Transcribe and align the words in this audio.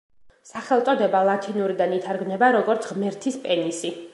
სახელწოდება 0.51 1.21
ლათინურიდან 1.27 1.93
ითარგმნება, 1.99 2.51
როგორც 2.59 2.89
„ღმერთის 2.93 3.39
პენისი“. 3.45 3.95